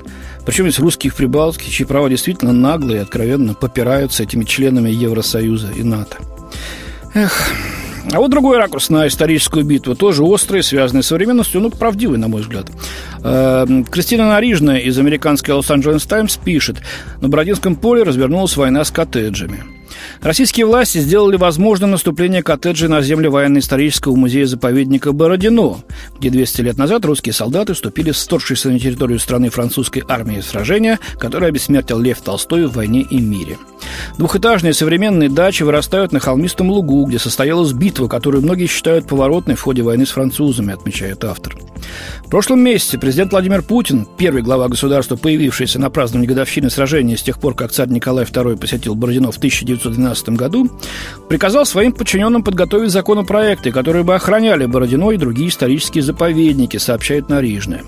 причем 0.45 0.65
здесь 0.65 0.79
русские 0.79 1.11
в 1.11 1.15
Прибалтике, 1.15 1.69
чьи 1.69 1.85
права 1.85 2.09
действительно 2.09 2.53
наглые 2.53 2.99
и 2.99 3.03
откровенно 3.03 3.53
попираются 3.53 4.23
этими 4.23 4.45
членами 4.45 4.89
Евросоюза 4.89 5.71
и 5.75 5.83
НАТО. 5.83 6.17
Эх, 7.13 7.53
а 8.11 8.19
вот 8.19 8.31
другой 8.31 8.57
ракурс 8.57 8.89
на 8.89 9.07
историческую 9.07 9.63
битву, 9.63 9.95
тоже 9.95 10.23
острый, 10.23 10.61
связанный 10.63 11.03
с 11.03 11.07
современностью, 11.07 11.61
ну, 11.61 11.69
правдивый, 11.69 12.17
на 12.17 12.27
мой 12.27 12.41
взгляд. 12.41 12.67
Э, 13.23 13.65
Кристина 13.89 14.27
Нарижная 14.27 14.79
из 14.79 14.97
американской 14.99 15.53
Лос-Анджелес 15.53 16.05
Таймс 16.05 16.37
пишет, 16.37 16.77
на 17.21 17.29
Бородинском 17.29 17.75
поле 17.75 18.03
развернулась 18.03 18.57
война 18.57 18.83
с 18.83 18.91
коттеджами. 18.91 19.63
Российские 20.21 20.65
власти 20.65 20.99
сделали 20.99 21.35
возможным 21.35 21.91
наступление 21.91 22.43
коттеджей 22.43 22.89
на 22.89 23.01
земле 23.01 23.29
военно-исторического 23.29 24.15
музея-заповедника 24.15 25.11
Бородино, 25.11 25.83
где 26.19 26.29
200 26.29 26.61
лет 26.61 26.77
назад 26.77 27.05
русские 27.05 27.33
солдаты 27.33 27.73
вступили 27.73 28.11
в 28.11 28.17
сторгшееся 28.17 28.69
на 28.69 28.79
территорию 28.79 29.19
страны 29.19 29.49
французской 29.49 30.03
армии 30.07 30.41
сражения, 30.41 30.99
которое 31.19 31.47
обессмертил 31.47 31.99
Лев 31.99 32.21
Толстой 32.21 32.67
в 32.67 32.73
«Войне 32.73 33.05
и 33.09 33.19
мире». 33.19 33.57
Двухэтажные 34.17 34.73
современные 34.73 35.29
дачи 35.29 35.63
вырастают 35.63 36.11
на 36.11 36.19
холмистом 36.19 36.69
лугу, 36.69 37.05
где 37.05 37.19
состоялась 37.19 37.73
битва, 37.73 38.07
которую 38.07 38.43
многие 38.43 38.67
считают 38.67 39.07
поворотной 39.07 39.55
в 39.55 39.61
ходе 39.61 39.81
войны 39.81 40.05
с 40.05 40.11
французами, 40.11 40.73
отмечает 40.73 41.23
автор. 41.23 41.55
В 42.25 42.29
прошлом 42.29 42.61
месяце 42.61 42.97
президент 42.97 43.31
Владимир 43.31 43.61
Путин, 43.61 44.07
первый 44.17 44.41
глава 44.41 44.67
государства, 44.67 45.15
появившийся 45.15 45.79
на 45.79 45.89
праздновании 45.89 46.27
годовщины 46.27 46.69
сражения 46.69 47.17
с 47.17 47.23
тех 47.23 47.39
пор, 47.39 47.55
как 47.55 47.71
царь 47.71 47.89
Николай 47.89 48.25
II 48.25 48.57
посетил 48.57 48.95
Бородино 48.95 49.31
в 49.31 49.37
1912 49.89 50.29
году, 50.29 50.69
приказал 51.29 51.65
своим 51.65 51.91
подчиненным 51.91 52.43
подготовить 52.43 52.91
законопроекты, 52.91 53.71
которые 53.71 54.03
бы 54.03 54.15
охраняли 54.15 54.65
Бородино 54.65 55.11
и 55.11 55.17
другие 55.17 55.49
исторические 55.49 56.03
заповедники, 56.03 56.77
сообщает 56.77 57.29
Нарижная. 57.29 57.83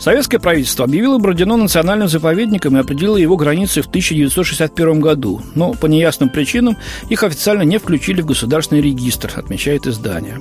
Советское 0.00 0.38
правительство 0.38 0.86
объявило 0.86 1.18
Бородино 1.18 1.58
национальным 1.58 2.08
заповедником 2.08 2.76
и 2.76 2.80
определило 2.80 3.18
его 3.18 3.36
границы 3.36 3.82
в 3.82 3.86
1961 3.86 4.98
году, 4.98 5.42
но 5.54 5.74
по 5.74 5.86
неясным 5.86 6.30
причинам 6.30 6.78
их 7.10 7.22
официально 7.22 7.62
не 7.62 7.78
включили 7.78 8.22
в 8.22 8.26
государственный 8.26 8.80
регистр, 8.80 9.30
отмечает 9.36 9.86
издание. 9.86 10.40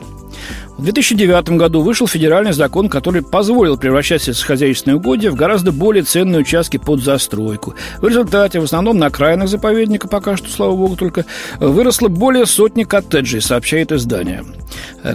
В 0.78 0.84
2009 0.84 1.58
году 1.58 1.82
вышел 1.82 2.08
федеральный 2.08 2.54
закон, 2.54 2.88
который 2.88 3.22
позволил 3.22 3.78
превращать 3.78 4.24
сельскохозяйственные 4.24 4.96
угодья 4.96 5.30
в 5.30 5.36
гораздо 5.36 5.74
более 5.74 6.04
ценные 6.04 6.40
участки 6.40 6.78
под 6.78 7.04
застройку. 7.04 7.76
В 8.02 8.08
результате, 8.08 8.62
в 8.62 8.64
основном 8.64 8.98
на 8.98 9.08
окраинах 9.08 9.50
заповедника, 9.50 10.08
пока 10.08 10.38
что, 10.38 10.50
слава 10.50 10.76
богу, 10.76 10.96
только 10.96 11.26
выросло 11.60 12.08
более 12.08 12.46
сотни 12.46 12.84
коттеджей, 12.84 13.42
сообщает 13.42 13.92
издание. 13.92 14.46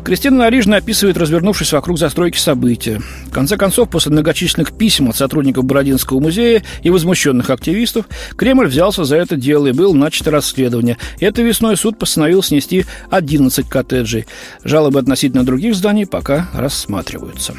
Кристина 0.05 0.39
Нарижная 0.39 0.79
описывает 0.79 1.17
развернувшись 1.17 1.73
вокруг 1.73 1.99
застройки 1.99 2.37
события. 2.37 3.01
В 3.27 3.31
конце 3.31 3.57
концов, 3.57 3.89
после 3.89 4.13
многочисленных 4.13 4.73
писем 4.73 5.09
от 5.09 5.17
сотрудников 5.17 5.65
Бородинского 5.65 6.21
музея 6.21 6.63
и 6.83 6.91
возмущенных 6.91 7.51
активистов, 7.51 8.07
Кремль 8.37 8.67
взялся 8.67 9.05
за 9.05 9.17
это 9.17 9.37
дело 9.37 9.69
и 9.69 9.73
был 9.73 9.95
начато 9.95 10.31
расследование. 10.31 10.99
Этой 11.21 11.45
весной 11.45 11.77
суд 11.77 11.99
постановил 11.99 12.43
снести 12.43 12.85
11 13.11 13.69
коттеджей. 13.69 14.27
Жалобы 14.63 14.99
относительно 14.99 15.14
других 15.15 15.45
других 15.45 15.75
зданий 15.75 16.07
пока 16.07 16.49
рассматриваются. 16.55 17.55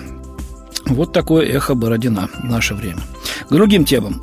Вот 0.86 1.14
такое 1.14 1.46
эхо 1.46 1.74
Бородина 1.74 2.30
в 2.42 2.44
наше 2.44 2.76
время. 2.76 3.02
К 3.50 3.54
другим 3.54 3.86
темам. 3.86 4.22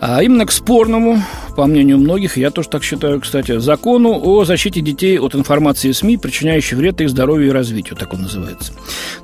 А 0.00 0.22
именно 0.22 0.44
к 0.44 0.52
спорному, 0.52 1.22
по 1.56 1.66
мнению 1.66 1.98
многих, 1.98 2.36
я 2.36 2.50
тоже 2.50 2.68
так 2.68 2.82
считаю, 2.82 3.20
кстати, 3.20 3.58
закону 3.58 4.20
о 4.22 4.44
защите 4.44 4.80
детей 4.80 5.18
от 5.18 5.34
информации 5.34 5.92
СМИ, 5.92 6.16
причиняющей 6.16 6.76
вред 6.76 7.00
их 7.00 7.08
здоровью 7.08 7.48
и 7.48 7.52
развитию, 7.52 7.96
так 7.96 8.12
он 8.12 8.22
называется. 8.22 8.72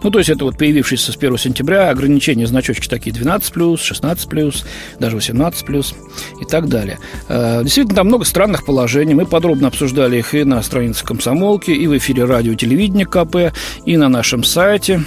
Ну, 0.02 0.11
то 0.11 0.18
есть 0.18 0.30
это 0.30 0.44
вот 0.44 0.56
появившееся 0.56 1.12
с 1.12 1.16
1 1.16 1.37
сентября 1.38 1.90
ограничения 1.90 2.47
значочки 2.47 2.88
такие 2.88 3.14
12+, 3.14 3.75
16+, 3.75 4.64
даже 5.00 5.16
18+, 5.16 5.94
и 6.40 6.44
так 6.44 6.68
далее. 6.68 6.99
А, 7.28 7.62
действительно, 7.62 7.97
там 7.97 8.06
много 8.06 8.25
странных 8.25 8.64
положений. 8.64 9.14
Мы 9.14 9.26
подробно 9.26 9.68
обсуждали 9.68 10.18
их 10.18 10.35
и 10.35 10.44
на 10.44 10.62
странице 10.62 11.04
комсомолки, 11.04 11.73
и 11.73 11.87
в 11.88 11.97
эфире 11.99 12.25
радио 12.25 12.52
и 12.52 12.56
телевидения 12.56 13.04
КП, 13.04 13.52
и 13.85 13.97
на 13.97 14.08
нашем 14.08 14.44
сайте. 14.44 15.02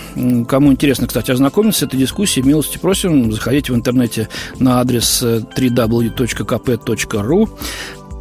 Кому 0.47 0.71
интересно, 0.71 1.07
кстати, 1.07 1.31
ознакомиться 1.31 1.79
с 1.79 1.83
этой 1.83 1.97
дискуссией, 1.97 2.45
милости 2.45 2.77
просим, 2.77 3.31
заходите 3.31 3.71
в 3.71 3.75
интернете 3.75 4.10
на 4.59 4.79
адрес 4.79 5.23
www.kp.ru 5.23 5.89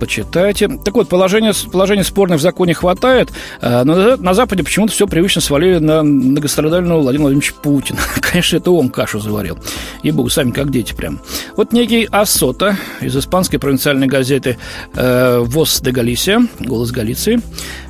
почитайте. 0.01 0.69
Так 0.69 0.95
вот, 0.95 1.09
положение, 1.09 1.53
положение 1.71 2.05
спорных 2.05 2.41
в 2.41 2.43
законе 2.43 2.75
хватает, 2.75 3.31
э, 3.61 3.85
но 3.85 4.17
на 4.17 4.35
Западе 4.35 4.65
почему-то 4.65 4.93
все 4.93 5.07
привычно 5.07 5.41
свалили 5.43 5.79
на 5.79 6.03
многострадального 6.03 7.03
Владимира 7.03 7.27
Владимировича 7.27 7.55
Путина. 7.63 8.01
Конечно, 8.21 8.57
это 8.57 8.73
он 8.73 8.89
кашу 8.89 9.21
заварил. 9.21 9.59
И 10.03 10.11
богу, 10.11 10.31
сами 10.31 10.51
как 10.51 10.73
дети 10.73 10.95
прям. 10.95 11.21
Вот 11.57 11.73
некий 11.73 12.09
Асота 12.11 12.77
из 13.01 13.17
испанской 13.17 13.59
провинциальной 13.59 14.07
газеты 14.09 14.57
э, 14.95 15.39
«Вос 15.41 15.81
де 15.81 15.93
Галисия», 15.93 16.47
«Голос 16.59 16.91
Галиции», 16.91 17.41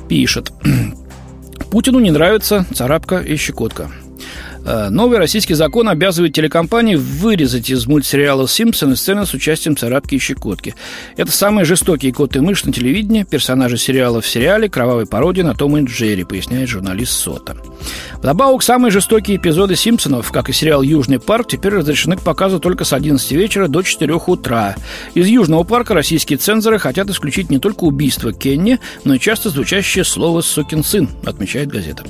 пишет 0.09 0.51
Путину 1.71 1.99
не 1.99 2.11
нравится 2.11 2.65
царапка 2.73 3.19
и 3.19 3.37
щекотка. 3.37 3.89
Э, 4.63 4.89
новый 4.89 5.17
российский 5.17 5.53
закон 5.53 5.89
обязывает 5.89 6.33
телекомпании 6.33 6.95
вырезать 6.95 7.69
из 7.69 7.87
мультсериала 7.87 8.47
«Симпсоны» 8.47 8.95
сцены 8.95 9.25
с 9.25 9.33
участием 9.33 9.75
царапки 9.75 10.15
и 10.15 10.19
щекотки. 10.19 10.75
Это 11.17 11.31
самые 11.31 11.65
жестокие 11.65 12.13
коты 12.13 12.39
и 12.39 12.41
мышь 12.41 12.63
на 12.63 12.71
телевидении, 12.71 13.23
персонажи 13.23 13.77
сериала 13.77 14.21
в 14.21 14.27
сериале, 14.27 14.69
кровавой 14.69 15.07
пародии 15.07 15.41
на 15.41 15.55
Тома 15.55 15.81
и 15.81 15.85
Джерри, 15.85 16.23
поясняет 16.23 16.69
журналист 16.69 17.13
Сота. 17.13 17.57
Вдобавок, 18.17 18.61
самые 18.61 18.91
жестокие 18.91 19.37
эпизоды 19.37 19.75
«Симпсонов», 19.75 20.31
как 20.31 20.49
и 20.49 20.53
сериал 20.53 20.83
«Южный 20.83 21.19
парк», 21.19 21.47
теперь 21.49 21.73
разрешены 21.73 22.17
к 22.17 22.21
показу 22.21 22.59
только 22.59 22.85
с 22.85 22.93
11 22.93 23.31
вечера 23.31 23.67
до 23.67 23.81
4 23.81 24.13
утра. 24.27 24.75
Из 25.15 25.27
«Южного 25.27 25.63
парка» 25.63 25.95
российские 25.95 26.37
цензоры 26.37 26.77
хотят 26.77 27.09
исключить 27.09 27.49
не 27.49 27.57
только 27.57 27.85
убийство 27.85 28.31
Кенни, 28.31 28.79
но 29.03 29.15
и 29.15 29.19
часто 29.19 29.49
звучащее 29.49 30.03
слово 30.03 30.41
«сукин 30.41 30.83
сын», 30.83 31.09
отмечает 31.25 31.69
газета. 31.69 32.03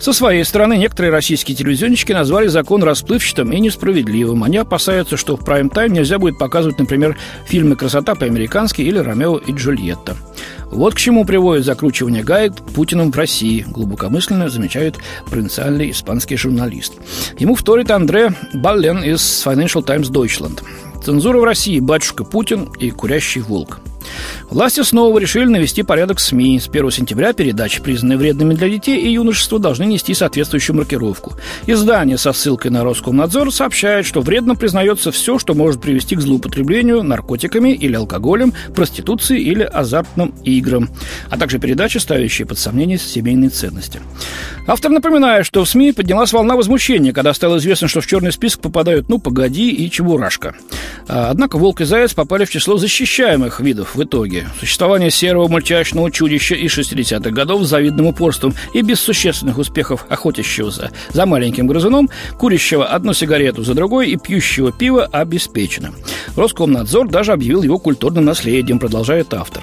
Со 0.00 0.14
своей 0.14 0.44
стороны, 0.44 0.78
некоторые 0.78 1.12
российские 1.12 1.54
телевизионщики 1.54 2.12
назвали 2.12 2.46
закон 2.46 2.82
расплывчатым 2.82 3.52
и 3.52 3.60
несправедливым. 3.60 4.42
Они 4.44 4.56
опасаются, 4.56 5.18
что 5.18 5.36
в 5.36 5.44
прайм-тайм 5.44 5.92
нельзя 5.92 6.18
будет 6.18 6.38
показывать, 6.38 6.78
например, 6.78 7.18
фильмы 7.46 7.76
«Красота 7.76 8.14
по-американски» 8.14 8.80
или 8.80 8.96
«Ромео 8.96 9.36
и 9.36 9.52
Джульетта». 9.52 10.16
Вот 10.70 10.94
к 10.94 10.98
чему 10.98 11.26
приводит 11.26 11.66
закручивание 11.66 12.22
гаек 12.22 12.54
Путиным 12.74 13.12
в 13.12 13.16
России, 13.16 13.66
глубокомысленно 13.68 14.48
замечает 14.48 14.96
провинциальный 15.28 15.90
испанский 15.90 16.36
журналист. 16.36 16.94
Ему 17.38 17.54
вторит 17.54 17.90
Андре 17.90 18.32
Баллен 18.54 19.02
из 19.02 19.20
Financial 19.44 19.84
Times 19.84 20.10
Deutschland. 20.10 20.62
Цензура 21.04 21.40
в 21.40 21.44
России 21.44 21.78
«Батюшка 21.78 22.24
Путин» 22.24 22.70
и 22.78 22.90
«Курящий 22.90 23.42
волк». 23.42 23.80
Власти 24.50 24.82
снова 24.82 25.18
решили 25.18 25.46
навести 25.46 25.82
порядок 25.82 26.18
в 26.18 26.20
СМИ. 26.20 26.58
С 26.58 26.68
1 26.68 26.90
сентября 26.90 27.32
передачи, 27.32 27.80
признанные 27.80 28.18
вредными 28.18 28.54
для 28.54 28.68
детей 28.68 29.00
и 29.00 29.12
юношества, 29.12 29.58
должны 29.58 29.84
нести 29.84 30.14
соответствующую 30.14 30.76
маркировку. 30.76 31.34
Издание 31.66 32.18
со 32.18 32.32
ссылкой 32.32 32.70
на 32.70 32.82
Роскомнадзор 32.82 33.52
сообщает, 33.52 34.06
что 34.06 34.20
вредно 34.20 34.56
признается 34.56 35.12
все, 35.12 35.38
что 35.38 35.54
может 35.54 35.80
привести 35.80 36.16
к 36.16 36.20
злоупотреблению 36.20 37.02
наркотиками 37.02 37.70
или 37.70 37.94
алкоголем, 37.94 38.52
проституции 38.74 39.40
или 39.40 39.62
азартным 39.62 40.34
играм, 40.44 40.90
а 41.28 41.38
также 41.38 41.58
передачи, 41.58 41.98
ставящие 41.98 42.46
под 42.46 42.58
сомнение 42.58 42.98
семейные 42.98 43.50
ценности. 43.50 44.00
Автор 44.66 44.90
напоминает, 44.90 45.46
что 45.46 45.64
в 45.64 45.68
СМИ 45.68 45.92
поднялась 45.92 46.32
волна 46.32 46.56
возмущения, 46.56 47.12
когда 47.12 47.34
стало 47.34 47.58
известно, 47.58 47.88
что 47.88 48.00
в 48.00 48.06
черный 48.06 48.32
список 48.32 48.60
попадают 48.60 49.08
«Ну, 49.08 49.18
погоди» 49.18 49.70
и 49.70 49.90
«Чебурашка». 49.90 50.54
А, 51.08 51.30
однако 51.30 51.58
волк 51.58 51.80
и 51.80 51.84
заяц 51.84 52.14
попали 52.14 52.44
в 52.44 52.50
число 52.50 52.76
защищаемых 52.76 53.60
видов 53.60 53.89
в 53.94 54.02
итоге. 54.02 54.48
Существование 54.58 55.10
серого 55.10 55.48
мультяшного 55.48 56.10
чудища 56.10 56.54
из 56.54 56.76
60-х 56.76 57.30
годов 57.30 57.64
с 57.64 57.68
завидным 57.68 58.06
упорством 58.06 58.54
и 58.74 58.82
без 58.82 59.00
существенных 59.00 59.58
успехов 59.58 60.06
охотящегося 60.08 60.90
за 61.10 61.26
маленьким 61.26 61.66
грызуном, 61.66 62.08
курящего 62.38 62.86
одну 62.86 63.12
сигарету 63.12 63.62
за 63.62 63.74
другой 63.74 64.10
и 64.10 64.16
пьющего 64.16 64.72
пиво 64.72 65.04
обеспечено. 65.04 65.92
Роскомнадзор 66.36 67.08
даже 67.08 67.32
объявил 67.32 67.62
его 67.62 67.78
культурным 67.78 68.24
наследием, 68.24 68.78
продолжает 68.78 69.34
автор. 69.34 69.62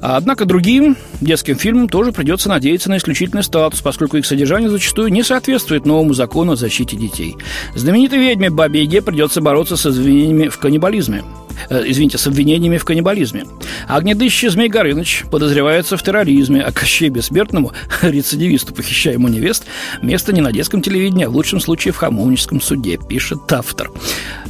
Однако 0.00 0.44
другим 0.44 0.96
детским 1.20 1.56
фильмам 1.56 1.88
тоже 1.88 2.12
придется 2.12 2.48
надеяться 2.48 2.88
на 2.88 2.98
исключительный 2.98 3.42
статус, 3.42 3.80
поскольку 3.80 4.16
их 4.16 4.26
содержание 4.26 4.70
зачастую 4.70 5.10
не 5.10 5.22
соответствует 5.22 5.86
новому 5.86 6.14
закону 6.14 6.52
о 6.52 6.56
защите 6.56 6.96
детей. 6.96 7.36
Знаменитой 7.74 8.18
ведьме 8.18 8.50
Бабе 8.50 8.82
Яге 8.82 9.02
придется 9.02 9.40
бороться 9.40 9.76
с 9.76 9.86
извинениями 9.86 10.48
в 10.48 10.58
каннибализме 10.58 11.24
э, 11.70 11.82
извините, 11.86 12.18
с 12.18 12.26
обвинениями 12.26 12.78
в 12.78 12.84
каннибализме. 12.84 13.46
Огнедыщий 13.86 14.48
Змей 14.48 14.68
Горыныч 14.68 15.24
подозревается 15.30 15.96
в 15.96 16.02
терроризме, 16.02 16.62
а 16.62 16.72
Кощей 16.72 17.08
Бессмертному, 17.08 17.72
рецидивисту, 18.02 18.74
похищаемому 18.74 19.28
невест, 19.28 19.64
место 20.02 20.32
не 20.32 20.40
на 20.40 20.52
детском 20.52 20.82
телевидении, 20.82 21.24
а 21.24 21.30
в 21.30 21.34
лучшем 21.34 21.60
случае 21.60 21.92
в 21.92 21.96
хамовническом 21.96 22.60
суде, 22.60 22.98
пишет 22.98 23.52
автор. 23.52 23.90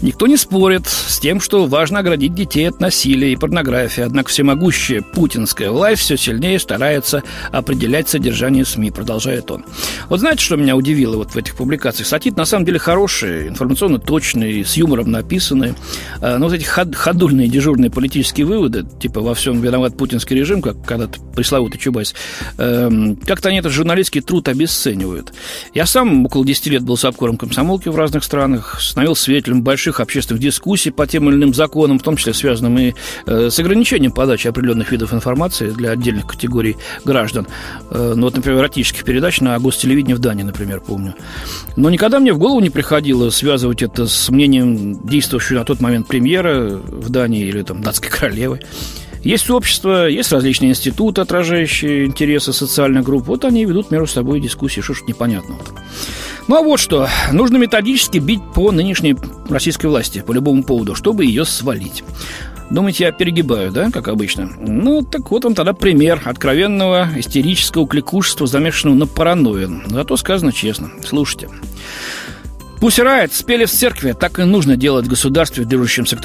Никто 0.02 0.26
не 0.26 0.36
спорит 0.36 0.86
с 0.86 1.18
тем, 1.18 1.40
что 1.40 1.66
важно 1.66 2.00
оградить 2.00 2.34
детей 2.34 2.68
от 2.68 2.80
насилия 2.80 3.32
и 3.32 3.36
порнографии, 3.36 4.02
однако 4.02 4.30
всемогущая 4.30 5.02
путинская 5.38 5.70
власть 5.70 6.02
все 6.02 6.16
сильнее 6.16 6.58
старается 6.58 7.22
определять 7.52 8.08
содержание 8.08 8.64
СМИ, 8.64 8.90
продолжает 8.90 9.52
он. 9.52 9.64
Вот 10.08 10.18
знаете, 10.18 10.42
что 10.42 10.56
меня 10.56 10.74
удивило 10.74 11.16
вот 11.16 11.30
в 11.30 11.36
этих 11.36 11.54
публикациях? 11.54 12.08
Статьи 12.08 12.32
на 12.34 12.44
самом 12.44 12.64
деле 12.64 12.80
хорошие, 12.80 13.46
информационно 13.46 14.00
точные, 14.00 14.64
с 14.64 14.76
юмором 14.76 15.12
написанные, 15.12 15.76
а, 16.20 16.38
но 16.38 16.48
вот 16.48 16.54
эти 16.54 16.64
ходульные 16.64 17.46
дежурные 17.46 17.88
политические 17.88 18.46
выводы, 18.46 18.84
типа 19.00 19.20
во 19.20 19.34
всем 19.34 19.60
виноват 19.60 19.96
путинский 19.96 20.34
режим, 20.34 20.60
как 20.60 20.84
когда-то 20.84 21.20
пресловутый 21.36 21.78
Чубайс, 21.78 22.16
эм, 22.58 23.14
как-то 23.14 23.50
они 23.50 23.58
этот 23.58 23.70
журналистский 23.70 24.22
труд 24.22 24.48
обесценивают. 24.48 25.32
Я 25.72 25.86
сам 25.86 26.26
около 26.26 26.44
10 26.44 26.66
лет 26.66 26.82
был 26.82 26.96
сапкором 26.96 27.36
комсомолки 27.36 27.88
в 27.88 27.96
разных 27.96 28.24
странах, 28.24 28.80
становился 28.80 29.22
свидетелем 29.22 29.62
больших 29.62 30.00
общественных 30.00 30.42
дискуссий 30.42 30.90
по 30.90 31.06
тем 31.06 31.28
или 31.28 31.36
иным 31.36 31.54
законам, 31.54 32.00
в 32.00 32.02
том 32.02 32.16
числе 32.16 32.34
связанным 32.34 32.76
и 32.76 32.94
э, 33.26 33.50
с 33.50 33.58
ограничением 33.60 34.10
подачи 34.10 34.48
определенных 34.48 34.90
видов 34.90 35.14
информации 35.14 35.27
информации 35.28 35.70
для 35.70 35.90
отдельных 35.90 36.26
категорий 36.26 36.76
граждан. 37.04 37.46
Э, 37.90 38.14
ну, 38.16 38.22
вот, 38.22 38.36
например, 38.36 38.60
эротических 38.60 39.04
передач 39.04 39.40
на 39.40 39.58
гостелевидении 39.58 40.14
в 40.14 40.18
Дании, 40.18 40.42
например, 40.42 40.80
помню. 40.80 41.14
Но 41.76 41.90
никогда 41.90 42.18
мне 42.18 42.32
в 42.32 42.38
голову 42.38 42.60
не 42.60 42.70
приходило 42.70 43.28
связывать 43.30 43.82
это 43.82 44.06
с 44.06 44.30
мнением 44.30 45.06
действующего 45.06 45.58
на 45.58 45.64
тот 45.64 45.80
момент 45.80 46.06
премьера 46.06 46.70
в 46.70 47.10
Дании 47.10 47.46
или 47.46 47.62
там 47.62 47.82
датской 47.82 48.10
королевы. 48.10 48.60
Есть 49.22 49.50
общество, 49.50 50.08
есть 50.08 50.32
различные 50.32 50.70
институты, 50.70 51.20
отражающие 51.20 52.06
интересы 52.06 52.52
социальных 52.52 53.04
групп. 53.04 53.26
Вот 53.26 53.44
они 53.44 53.64
ведут 53.64 53.90
между 53.90 54.06
собой 54.06 54.40
дискуссии, 54.40 54.80
что 54.80 54.94
ж 54.94 55.02
непонятного. 55.06 55.60
Ну 56.46 56.56
а 56.56 56.62
вот 56.62 56.80
что, 56.80 57.08
нужно 57.32 57.58
методически 57.58 58.18
бить 58.18 58.40
по 58.54 58.72
нынешней 58.72 59.16
российской 59.50 59.86
власти 59.86 60.24
по 60.26 60.32
любому 60.32 60.62
поводу, 60.62 60.94
чтобы 60.94 61.26
ее 61.26 61.44
свалить. 61.44 62.02
Думаете, 62.70 63.04
я 63.04 63.12
перегибаю, 63.12 63.70
да, 63.72 63.90
как 63.90 64.08
обычно? 64.08 64.50
Ну, 64.58 65.02
так 65.02 65.30
вот 65.30 65.44
он 65.44 65.54
тогда 65.54 65.72
пример 65.72 66.20
откровенного 66.24 67.08
истерического 67.16 67.86
кликушества, 67.86 68.46
замешанного 68.46 68.98
на 68.98 69.06
паранойю. 69.06 69.82
Зато 69.86 70.16
сказано 70.16 70.52
честно. 70.52 70.90
Слушайте. 71.04 71.48
Пусть 72.80 73.00
Райт 73.00 73.32
спели 73.32 73.64
в 73.64 73.72
церкви, 73.72 74.12
так 74.12 74.38
и 74.38 74.44
нужно 74.44 74.76
делать 74.76 75.06
в 75.06 75.08
государстве, 75.08 75.64
движущемся 75.64 76.16
к 76.16 76.20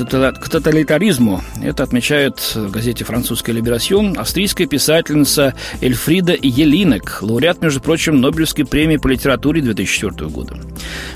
тоталитаризму. 0.50 1.42
Это 1.64 1.82
отмечает 1.82 2.40
в 2.54 2.70
газете 2.70 3.04
«Французская 3.04 3.54
либерасьон» 3.54 4.16
австрийская 4.20 4.68
писательница 4.68 5.56
Эльфрида 5.82 6.34
Елинек, 6.40 7.24
лауреат, 7.24 7.64
между 7.64 7.82
прочим, 7.82 8.22
Нобелевской 8.22 8.66
премии 8.66 8.98
по 8.98 9.08
литературе 9.08 9.62
2004 9.62 10.30
года. 10.30 10.56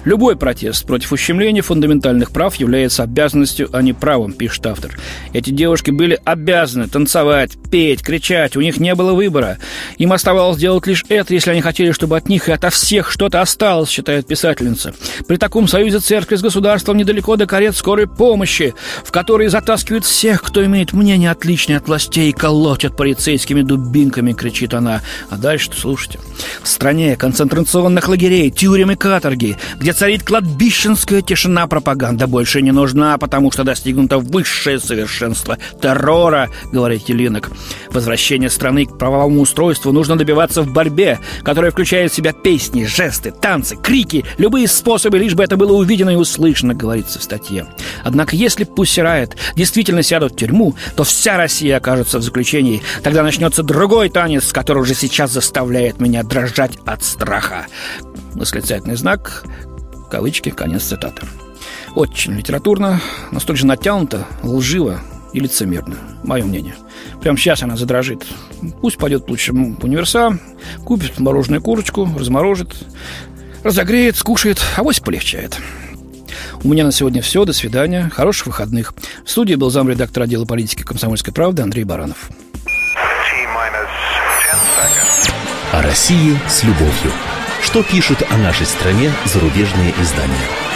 Любой 0.05 0.37
протест 0.37 0.87
против 0.87 1.11
ущемления 1.11 1.61
фундаментальных 1.61 2.31
прав 2.31 2.55
является 2.55 3.03
обязанностью, 3.03 3.69
а 3.73 3.83
не 3.83 3.93
правом, 3.93 4.33
пишет 4.33 4.65
автор. 4.65 4.97
Эти 5.33 5.51
девушки 5.51 5.91
были 5.91 6.19
обязаны 6.25 6.87
танцевать, 6.87 7.51
петь, 7.69 8.01
кричать, 8.01 8.57
у 8.57 8.61
них 8.61 8.79
не 8.79 8.95
было 8.95 9.13
выбора. 9.13 9.59
Им 9.99 10.13
оставалось 10.13 10.57
делать 10.57 10.87
лишь 10.87 11.05
это, 11.09 11.35
если 11.35 11.51
они 11.51 11.61
хотели, 11.61 11.91
чтобы 11.91 12.17
от 12.17 12.27
них 12.27 12.49
и 12.49 12.51
ото 12.51 12.71
всех 12.71 13.11
что-то 13.11 13.41
осталось, 13.41 13.89
считает 13.89 14.25
писательница. 14.25 14.95
При 15.27 15.35
таком 15.35 15.67
союзе 15.67 15.99
церкви 15.99 16.37
с 16.37 16.41
государством 16.41 16.95
недалеко 16.95 17.35
до 17.35 17.45
карет 17.45 17.75
скорой 17.75 18.07
помощи, 18.07 18.73
в 19.03 19.11
которые 19.11 19.49
затаскивают 19.49 20.05
всех, 20.05 20.41
кто 20.41 20.65
имеет 20.65 20.93
мнение 20.93 21.31
отличное 21.31 21.77
от 21.77 21.87
властей, 21.87 22.29
и 22.29 22.33
колотят 22.33 22.95
полицейскими 22.95 23.61
дубинками, 23.61 24.31
кричит 24.31 24.73
она. 24.73 25.01
А 25.29 25.35
дальше 25.35 25.69
слушайте. 25.75 26.19
В 26.63 26.67
стране 26.67 27.17
концентрационных 27.17 28.07
лагерей, 28.07 28.49
тюрем 28.51 28.91
и 28.91 28.95
каторги, 28.95 29.57
где 29.77 29.91
царит 29.91 30.23
кладбищенская 30.23 31.21
тишина, 31.21 31.67
пропаганда 31.67 32.27
больше 32.27 32.61
не 32.61 32.71
нужна, 32.71 33.17
потому 33.17 33.51
что 33.51 33.65
достигнуто 33.65 34.19
высшее 34.19 34.79
совершенство 34.79 35.57
террора, 35.81 36.49
говорит 36.71 37.09
Елинок. 37.09 37.51
Возвращение 37.89 38.49
страны 38.49 38.85
к 38.85 38.97
правовому 38.97 39.41
устройству 39.41 39.91
нужно 39.91 40.15
добиваться 40.15 40.61
в 40.61 40.71
борьбе, 40.71 41.19
которая 41.43 41.71
включает 41.71 42.13
в 42.13 42.15
себя 42.15 42.31
песни, 42.31 42.85
жесты, 42.85 43.31
танцы, 43.31 43.75
крики, 43.75 44.23
любые 44.37 44.67
способы 44.67 45.16
лишь 45.17 45.35
бы 45.35 45.43
это 45.43 45.57
было 45.57 45.73
увидено 45.73 46.09
и 46.09 46.15
услышано, 46.15 46.73
говорится 46.73 47.19
в 47.19 47.23
статье. 47.23 47.67
Однако, 48.03 48.35
если 48.35 48.63
Пусси 48.63 48.97
действительно 49.55 50.03
сядут 50.03 50.33
в 50.33 50.35
тюрьму, 50.35 50.75
то 50.95 51.03
вся 51.03 51.37
Россия 51.37 51.77
окажется 51.77 52.19
в 52.19 52.23
заключении. 52.23 52.81
Тогда 53.03 53.23
начнется 53.23 53.63
другой 53.63 54.09
танец, 54.09 54.51
который 54.51 54.81
уже 54.81 54.95
сейчас 54.95 55.31
заставляет 55.31 55.99
меня 55.99 56.23
дрожать 56.23 56.77
от 56.85 57.03
страха. 57.03 57.67
Восклицательный 58.33 58.95
знак, 58.95 59.43
кавычки, 60.09 60.49
конец 60.49 60.83
цитаты. 60.83 61.23
Очень 61.95 62.33
литературно, 62.33 63.01
но 63.31 63.39
столь 63.39 63.57
же 63.57 63.65
натянуто, 63.65 64.25
лживо 64.43 65.01
и 65.33 65.39
лицемерно. 65.39 65.95
Мое 66.23 66.43
мнение. 66.43 66.75
Прямо 67.21 67.37
сейчас 67.37 67.63
она 67.63 67.75
задрожит. 67.75 68.25
Пусть 68.81 68.97
пойдет 68.97 69.29
лучше 69.29 69.53
в 69.53 69.83
универсам, 69.83 70.39
купит 70.85 71.19
мороженую 71.19 71.61
курочку, 71.61 72.07
разморожит, 72.17 72.75
Разогреет, 73.63 74.15
скушает, 74.15 74.61
авось 74.75 74.99
полегчает. 74.99 75.57
У 76.63 76.69
меня 76.69 76.83
на 76.83 76.91
сегодня 76.91 77.21
все. 77.21 77.45
До 77.45 77.53
свидания. 77.53 78.09
Хороших 78.13 78.47
выходных. 78.47 78.93
В 79.25 79.29
студии 79.29 79.55
был 79.55 79.69
замредактор 79.69 80.23
отдела 80.23 80.45
политики 80.45 80.83
комсомольской 80.83 81.33
правды 81.33 81.61
Андрей 81.61 81.83
Баранов. 81.83 82.29
О 85.71 85.81
России 85.81 86.37
с 86.47 86.63
любовью. 86.63 87.11
Что 87.61 87.83
пишут 87.83 88.23
о 88.29 88.37
нашей 88.37 88.65
стране 88.65 89.11
зарубежные 89.25 89.93
издания? 89.99 90.66